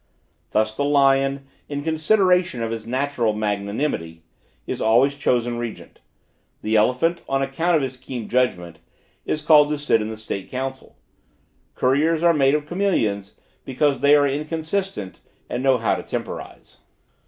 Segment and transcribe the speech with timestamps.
[0.49, 4.23] Thus, the lion, in consideration of his natural magnanimity,
[4.65, 5.99] is always chosen regent.
[6.63, 8.79] The elephant, on account of his keen judgment,
[9.27, 10.97] is called to sit in the State council.
[11.75, 16.77] Courtiers are made of chameleons, because they are inconstant and know how to temporize.